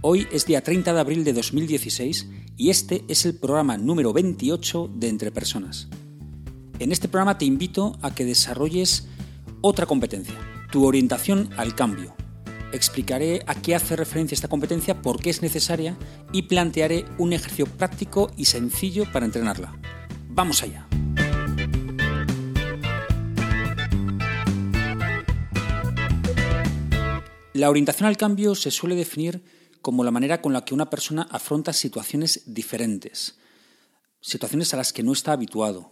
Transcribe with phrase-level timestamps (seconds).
[0.00, 4.92] Hoy es día 30 de abril de 2016 y este es el programa número 28
[4.94, 5.88] de Entre Personas.
[6.78, 9.08] En este programa te invito a que desarrolles
[9.60, 10.36] otra competencia,
[10.70, 12.14] tu orientación al cambio.
[12.72, 15.98] Explicaré a qué hace referencia esta competencia, por qué es necesaria
[16.32, 19.76] y plantearé un ejercicio práctico y sencillo para entrenarla.
[20.28, 20.86] ¡Vamos allá!
[27.52, 29.42] La orientación al cambio se suele definir
[29.82, 33.38] como la manera con la que una persona afronta situaciones diferentes,
[34.20, 35.90] situaciones a las que no está habituado.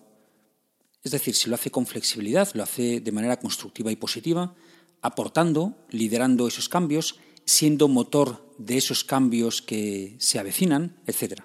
[1.02, 4.54] Es decir, si lo hace con flexibilidad, lo hace de manera constructiva y positiva,
[5.02, 11.42] aportando, liderando esos cambios, siendo motor de esos cambios que se avecinan, etc.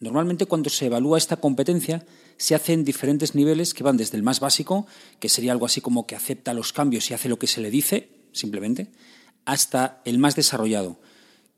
[0.00, 2.04] Normalmente cuando se evalúa esta competencia
[2.36, 4.86] se hace en diferentes niveles que van desde el más básico,
[5.20, 7.70] que sería algo así como que acepta los cambios y hace lo que se le
[7.70, 8.90] dice, simplemente,
[9.44, 11.00] hasta el más desarrollado,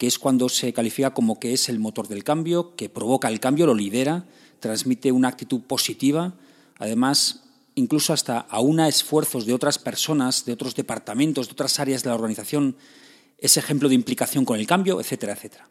[0.03, 3.39] que es cuando se califica como que es el motor del cambio, que provoca el
[3.39, 4.25] cambio, lo lidera,
[4.58, 6.34] transmite una actitud positiva,
[6.77, 7.45] además
[7.77, 12.17] incluso hasta aúna esfuerzos de otras personas, de otros departamentos, de otras áreas de la
[12.17, 12.75] organización,
[13.39, 15.69] ese ejemplo de implicación con el cambio, etcétera, etcétera.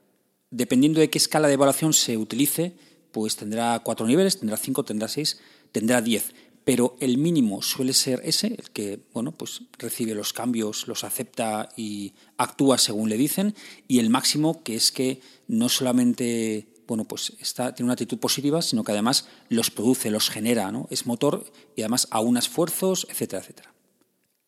[0.50, 2.78] Dependiendo de qué escala de evaluación se utilice,
[3.12, 5.42] pues tendrá cuatro niveles, tendrá cinco, tendrá seis,
[5.74, 6.34] tendrá diez
[6.64, 11.70] pero el mínimo suele ser ese, el que bueno, pues recibe los cambios, los acepta
[11.76, 13.56] y actúa según le dicen,
[13.88, 18.62] y el máximo que es que no solamente bueno, pues está, tiene una actitud positiva,
[18.62, 20.88] sino que además los produce, los genera, ¿no?
[20.90, 23.74] es motor y además aúna esfuerzos, etcétera, etcétera.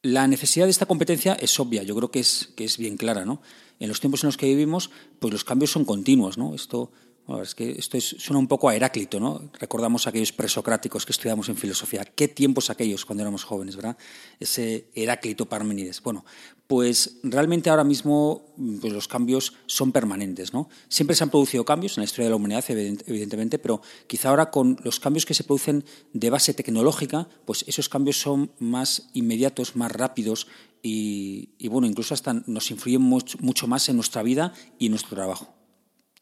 [0.02, 3.24] La necesidad de esta competencia es obvia, yo creo que es, que es bien clara.
[3.24, 3.42] ¿no?
[3.80, 6.38] En los tiempos en los que vivimos, pues los cambios son continuos.
[6.38, 6.54] ¿no?
[6.54, 6.92] Esto
[7.26, 9.50] bueno, es que esto suena un poco a Heráclito, ¿no?
[9.60, 12.04] Recordamos aquellos presocráticos que estudiamos en filosofía.
[12.04, 13.98] ¿Qué tiempos aquellos cuando éramos jóvenes, verdad?
[14.40, 16.02] Ese Heráclito Parmenides.
[16.02, 16.26] Bueno,
[16.68, 20.68] pues realmente ahora mismo pues los cambios son permanentes, ¿no?
[20.90, 24.52] Siempre se han producido cambios en la historia de la humanidad, evidentemente, pero quizá ahora
[24.52, 29.78] con los cambios que se producen de base tecnológica, pues esos cambios son más inmediatos,
[29.78, 30.48] más rápidos
[30.82, 35.63] y, bueno, incluso hasta nos influyen mucho más en nuestra vida y en nuestro trabajo.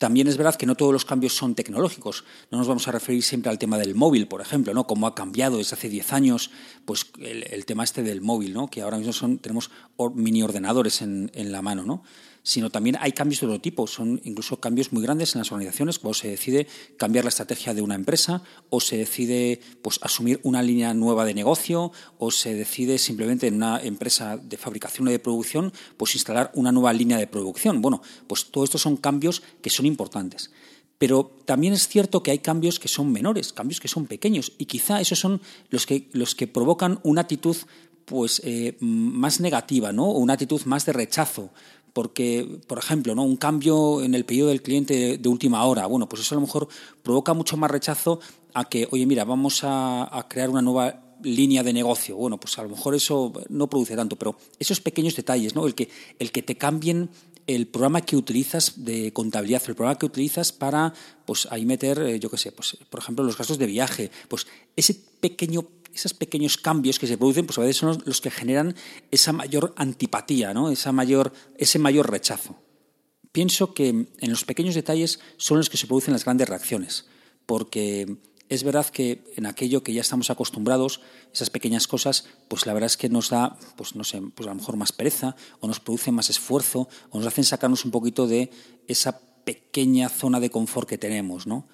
[0.01, 2.23] También es verdad que no todos los cambios son tecnológicos.
[2.49, 4.87] No nos vamos a referir siempre al tema del móvil, por ejemplo, ¿no?
[4.87, 6.49] Cómo ha cambiado desde hace 10 años
[6.85, 8.67] pues, el, tema este del móvil, ¿no?
[8.67, 9.69] Que ahora mismo son, tenemos
[10.15, 12.01] mini ordenadores en, en la mano, ¿no?
[12.43, 13.87] Sino también hay cambios de otro tipo.
[13.87, 17.81] Son incluso cambios muy grandes en las organizaciones, cuando se decide cambiar la estrategia de
[17.81, 22.97] una empresa o se decide pues, asumir una línea nueva de negocio o se decide
[22.97, 27.27] simplemente en una empresa de fabricación o de producción pues instalar una nueva línea de
[27.27, 27.81] producción.
[27.81, 30.51] Bueno, pues todo esto son cambios que son importantes.
[30.97, 34.65] Pero también es cierto que hay cambios que son menores, cambios que son pequeños, y
[34.65, 35.41] quizá esos son
[35.71, 37.57] los que, los que provocan una actitud
[38.05, 40.05] pues, eh, más negativa, ¿no?
[40.05, 41.49] o una actitud más de rechazo
[41.93, 43.23] porque, por ejemplo, ¿no?
[43.23, 46.45] un cambio en el pedido del cliente de última hora, bueno, pues eso a lo
[46.45, 46.67] mejor
[47.03, 48.19] provoca mucho más rechazo
[48.53, 52.15] a que, oye, mira, vamos a, crear una nueva línea de negocio.
[52.15, 55.65] Bueno, pues a lo mejor eso no produce tanto, pero esos pequeños detalles, ¿no?
[55.67, 57.09] El que, el que te cambien
[57.47, 60.93] el programa que utilizas de contabilidad, el programa que utilizas para,
[61.25, 64.47] pues ahí meter, eh, yo qué sé, pues por ejemplo los gastos de viaje, pues
[64.75, 68.75] ese pequeño esos pequeños cambios que se producen, pues a veces son los que generan
[69.11, 70.69] esa mayor antipatía, ¿no?
[70.69, 72.55] esa mayor, ese mayor rechazo.
[73.31, 77.05] Pienso que en los pequeños detalles son los que se producen las grandes reacciones,
[77.45, 78.17] porque
[78.49, 80.99] es verdad que en aquello que ya estamos acostumbrados,
[81.33, 84.51] esas pequeñas cosas, pues la verdad es que nos da, pues no sé, pues a
[84.51, 88.27] lo mejor más pereza, o nos produce más esfuerzo, o nos hacen sacarnos un poquito
[88.27, 88.51] de
[88.89, 91.69] esa pequeña zona de confort que tenemos, ¿no?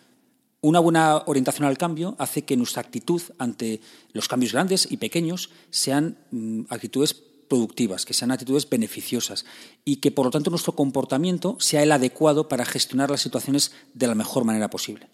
[0.67, 3.79] Una buena orientación al cambio hace que nuestra actitud ante
[4.11, 9.45] los cambios grandes y pequeños sean mm, actitudes productivas, que sean actitudes beneficiosas
[9.85, 14.07] y que por lo tanto nuestro comportamiento sea el adecuado para gestionar las situaciones de
[14.07, 15.07] la mejor manera posible.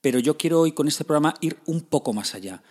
[0.00, 2.64] Pero yo quiero hoy con este programa ir un poco más allá.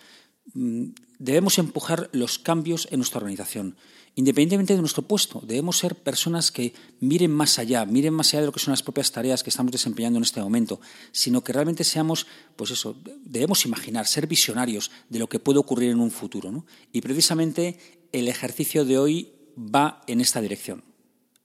[0.53, 0.89] Mm,
[1.19, 3.75] debemos empujar los cambios en nuestra organización
[4.15, 5.42] independientemente de nuestro puesto.
[5.44, 8.83] Debemos ser personas que miren más allá, miren más allá de lo que son las
[8.83, 10.81] propias tareas que estamos desempeñando en este momento,
[11.12, 15.92] sino que realmente seamos, pues eso, debemos imaginar, ser visionarios de lo que puede ocurrir
[15.92, 16.65] en un futuro.
[16.92, 17.80] Y precisamente
[18.12, 20.83] el ejercicio de hoy va en esta dirección.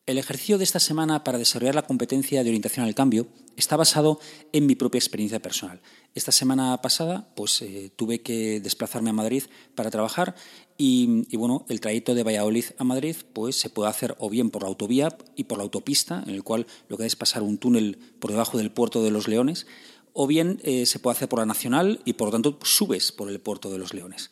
[0.06, 3.26] El ejercicio de esta semana para desarrollar la competencia de orientación al cambio
[3.56, 4.20] está basado
[4.52, 5.80] en mi propia experiencia personal.
[6.14, 9.42] Esta semana pasada, pues eh, tuve que desplazarme a Madrid
[9.74, 10.36] para trabajar
[10.78, 14.62] y, bueno, el trayecto de Valladolid a Madrid, pues se puede hacer o bien por
[14.62, 17.98] la autovía y por la autopista, en el cual lo que es pasar un túnel
[18.20, 19.66] por debajo del puerto de los Leones,
[20.12, 23.28] o bien eh, se puede hacer por la nacional y por lo tanto subes por
[23.28, 24.30] el puerto de los Leones.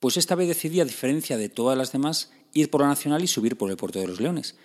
[0.00, 3.26] Pues esta vez decidí, a diferencia de todas las demás, ir por la nacional y
[3.26, 4.56] subir por el puerto de los Leones.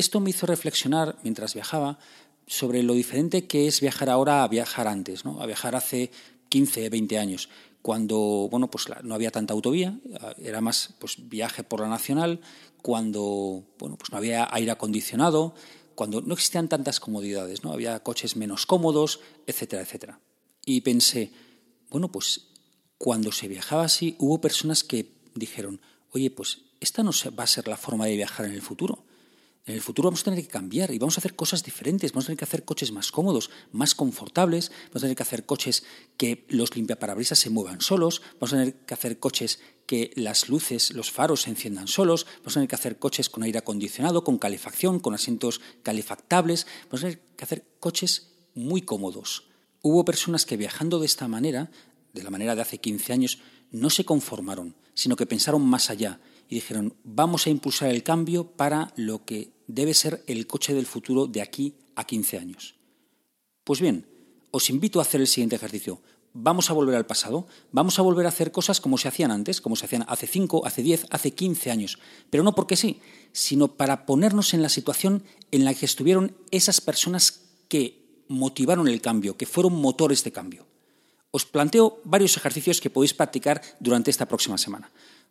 [0.00, 1.98] Esto me hizo reflexionar mientras viajaba
[2.46, 5.42] sobre lo diferente que es viajar ahora a viajar antes, ¿no?
[5.42, 6.10] a viajar hace
[6.48, 7.50] 15, 20 años,
[7.82, 10.00] cuando bueno, pues no había tanta autovía,
[10.42, 12.40] era más pues, viaje por la nacional,
[12.80, 15.54] cuando bueno, pues no había aire acondicionado,
[15.94, 17.70] cuando no existían tantas comodidades, ¿no?
[17.70, 20.18] había coches menos cómodos, etcétera, etcétera.
[20.64, 21.30] Y pensé,
[21.90, 22.46] bueno, pues
[22.96, 25.78] cuando se viajaba así, hubo personas que dijeron,
[26.12, 29.04] oye, pues esta no va a ser la forma de viajar en el futuro.
[29.70, 32.10] En el futuro vamos a tener que cambiar y vamos a hacer cosas diferentes.
[32.10, 34.72] Vamos a tener que hacer coches más cómodos, más confortables.
[34.88, 35.84] Vamos a tener que hacer coches
[36.16, 38.20] que los limpiaparabrisas se muevan solos.
[38.40, 42.26] Vamos a tener que hacer coches que las luces, los faros se enciendan solos.
[42.38, 46.66] Vamos a tener que hacer coches con aire acondicionado, con calefacción, con asientos calefactables.
[46.86, 49.44] Vamos a tener que hacer coches muy cómodos.
[49.82, 51.70] Hubo personas que viajando de esta manera,
[52.12, 53.38] de la manera de hace 15 años,
[53.70, 56.18] no se conformaron, sino que pensaron más allá
[56.50, 60.86] y dijeron, vamos a impulsar el cambio para lo que debe ser el coche del
[60.86, 62.76] futuro de aquí a 15 años.
[63.64, 64.06] Pues bien,
[64.50, 66.00] os invito a hacer el siguiente ejercicio.
[66.32, 69.60] Vamos a volver al pasado, vamos a volver a hacer cosas como se hacían antes,
[69.60, 71.98] como se hacían hace 5, hace 10, hace 15 años,
[72.30, 73.00] pero no porque sí,
[73.32, 79.00] sino para ponernos en la situación en la que estuvieron esas personas que motivaron el
[79.00, 80.66] cambio, que fueron motores de cambio.
[81.32, 84.90] Os planteo varios ejercicios que podéis practicar durante esta próxima semana.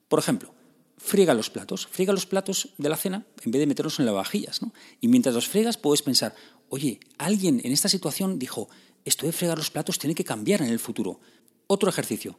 [0.09, 0.53] Por ejemplo,
[0.99, 4.13] friega los platos, friega los platos de la cena en vez de meterlos en las
[4.13, 4.61] vajillas.
[4.61, 4.73] ¿no?
[5.01, 6.35] Y mientras los fregas puedes pensar,
[6.67, 8.69] oye, alguien en esta situación dijo,
[9.05, 11.19] esto de fregar los platos tiene que cambiar en el futuro.
[11.67, 12.37] Otro ejercicio,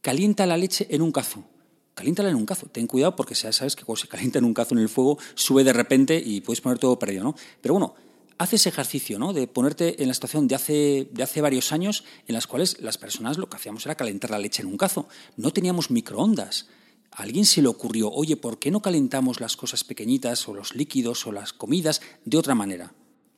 [0.00, 1.44] calienta la leche en un cazo.
[1.94, 2.66] Caliéntala en un cazo.
[2.66, 5.18] Ten cuidado porque ya sabes que cuando se calienta en un cazo en el fuego
[5.34, 7.34] sube de repente y puedes poner todo perdido, ¿no?
[7.60, 7.94] Pero bueno,
[8.38, 9.32] haz ese ejercicio, ¿no?
[9.32, 12.98] De ponerte en la situación de hace, de hace varios años en las cuales las
[12.98, 15.08] personas lo que hacíamos era calentar la leche en un cazo.
[15.36, 16.66] No teníamos microondas
[17.12, 21.26] alguien se le ocurrió, oye, ¿por qué no calentamos las cosas pequeñitas o los líquidos
[21.26, 22.94] o las comidas de otra manera?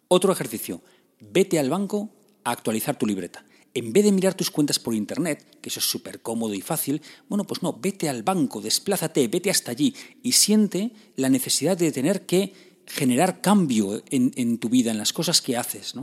[0.08, 0.82] Otro ejercicio,
[1.20, 2.10] vete al banco
[2.44, 3.44] a actualizar tu libreta.
[3.74, 7.02] En vez de mirar tus cuentas por Internet, que eso es súper cómodo y fácil,
[7.28, 11.90] bueno, pues no, vete al banco, desplázate, vete hasta allí y siente la necesidad de
[11.90, 12.52] tener que
[12.86, 15.94] generar cambio en, tu vida, en las cosas que haces.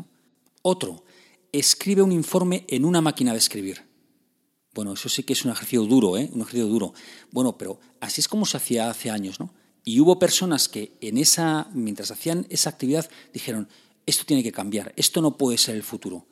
[0.62, 1.06] Otro,
[1.54, 3.91] escribe un informe en una máquina de escribir.
[4.74, 6.30] Bueno, eso sí que es un ejercicio duro, ¿eh?
[6.34, 6.94] Un ejercicio duro.
[7.32, 9.54] Bueno, pero así es como se hacía hace años, ¿no?
[9.84, 13.68] Y hubo personas que en esa, mientras hacían esa actividad, dijeron,
[14.06, 16.28] esto tiene que cambiar, esto no puede ser el futuro.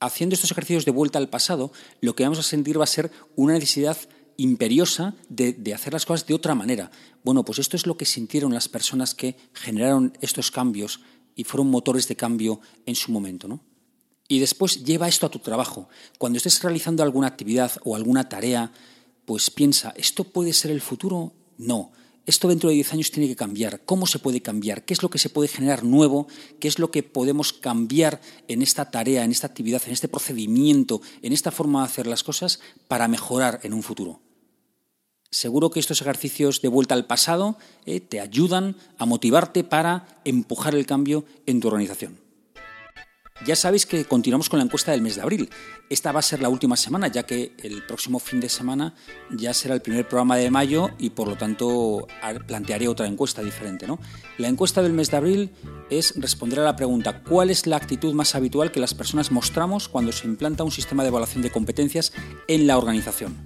[0.00, 3.10] Haciendo estos ejercicios de vuelta al pasado, lo que vamos a sentir va a ser
[3.36, 3.96] una necesidad
[4.36, 6.90] imperiosa de, de, hacer las cosas de otra manera.
[7.22, 11.00] Bueno, pues esto es lo que sintieron las personas que generaron estos cambios
[11.34, 13.60] y fueron motores de cambio en su momento, ¿no?
[14.28, 15.88] Y después lleva esto a tu trabajo.
[16.18, 18.72] Cuando estés realizando alguna actividad o alguna tarea,
[19.26, 21.32] pues piensa, ¿esto puede ser el futuro?
[21.58, 21.92] No.
[22.26, 23.84] Esto dentro de 10 años tiene que cambiar.
[23.84, 24.84] ¿Cómo se puede cambiar?
[24.84, 26.26] ¿Qué es lo que se puede generar nuevo?
[26.58, 31.02] ¿Qué es lo que podemos cambiar en esta tarea, en esta actividad, en este procedimiento,
[31.20, 34.20] en esta forma de hacer las cosas para mejorar en un futuro?
[35.30, 40.74] Seguro que estos ejercicios de vuelta al pasado eh, te ayudan a motivarte para empujar
[40.74, 42.23] el cambio en tu organización.
[43.42, 45.50] Ya sabéis que continuamos con la encuesta del mes de abril.
[45.90, 48.94] Esta va a ser la última semana, ya que el próximo fin de semana
[49.28, 52.06] ya será el primer programa de mayo y por lo tanto
[52.46, 53.88] plantearé otra encuesta diferente.
[53.88, 53.98] ¿no?
[54.38, 55.52] La encuesta del mes de abril
[55.90, 59.88] es responder a la pregunta ¿cuál es la actitud más habitual que las personas mostramos
[59.88, 62.12] cuando se implanta un sistema de evaluación de competencias
[62.46, 63.36] en la organización?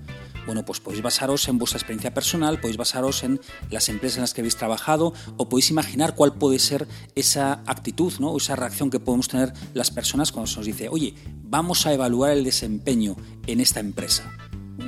[0.49, 3.39] Bueno, pues podéis basaros en vuestra experiencia personal, podéis basaros en
[3.71, 8.15] las empresas en las que habéis trabajado o podéis imaginar cuál puede ser esa actitud,
[8.19, 8.35] ¿no?
[8.35, 11.13] esa reacción que podemos tener las personas cuando se nos dice, oye,
[11.43, 13.15] vamos a evaluar el desempeño
[13.47, 14.33] en esta empresa.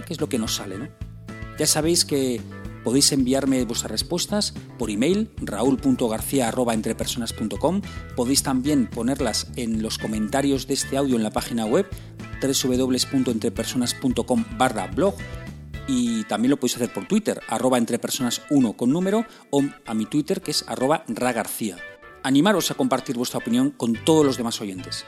[0.07, 0.79] ¿Qué es lo que nos sale?
[0.79, 0.89] ¿no?
[1.59, 2.41] Ya sabéis que
[2.83, 7.83] podéis enviarme vuestras respuestas por email raúl.garcía.entrepersonas.com.
[8.17, 11.87] Podéis también ponerlas en los comentarios de este audio en la página web
[12.41, 15.15] www.entrepersonas.com barra blog
[15.93, 20.41] y también lo podéis hacer por Twitter, arroba entrepersonas1 con número, o a mi Twitter
[20.41, 21.79] que es arroba ragarcía.
[22.23, 25.05] Animaros a compartir vuestra opinión con todos los demás oyentes.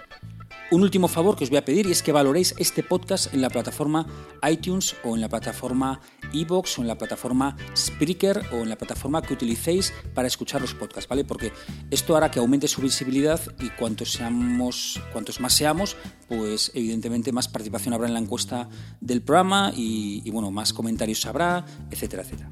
[0.73, 3.43] Un último favor que os voy a pedir y es que valoréis este podcast en
[3.43, 4.07] la plataforma
[4.51, 6.01] iTunes o en la plataforma
[6.33, 10.73] Evox o en la plataforma Spreaker o en la plataforma que utilicéis para escuchar los
[10.73, 11.27] podcasts, ¿vale?
[11.27, 11.53] Porque
[11.91, 15.95] esto hará que aumente su visibilidad y cuantos, seamos, cuantos más seamos,
[16.27, 21.27] pues evidentemente más participación habrá en la encuesta del programa y, y bueno, más comentarios
[21.27, 22.51] habrá, etcétera, etcétera.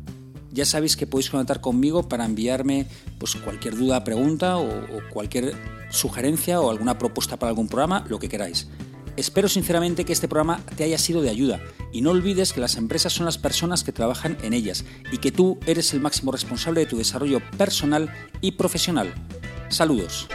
[0.53, 2.87] Ya sabéis que podéis conectar conmigo para enviarme
[3.19, 5.55] pues, cualquier duda, pregunta o, o cualquier
[5.91, 8.69] sugerencia o alguna propuesta para algún programa, lo que queráis.
[9.17, 11.61] Espero sinceramente que este programa te haya sido de ayuda
[11.93, 15.33] y no olvides que las empresas son las personas que trabajan en ellas y que
[15.33, 19.13] tú eres el máximo responsable de tu desarrollo personal y profesional.
[19.69, 20.29] Saludos.